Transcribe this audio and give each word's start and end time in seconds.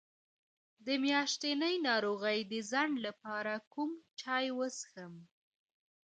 د 0.85 0.87
میاشتنۍ 1.03 1.75
ناروغۍ 1.87 2.39
د 2.51 2.53
ځنډ 2.71 2.95
لپاره 3.05 3.53
کوم 3.73 3.91
چای 4.19 4.45
وڅښم؟ 4.57 5.13